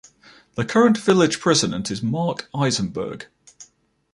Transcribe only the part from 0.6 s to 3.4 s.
current village president is Mark Eisenberg.